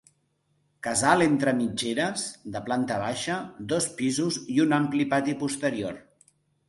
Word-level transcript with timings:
Casal 0.85 1.23
entre 1.25 1.51
mitgeres, 1.59 2.23
de 2.55 2.61
planta 2.69 2.97
baixa, 3.03 3.35
dos 3.75 3.89
pisos 4.01 4.41
i 4.55 4.59
un 4.65 4.75
ampli 4.79 5.07
pati 5.13 5.37
posterior. 5.45 6.01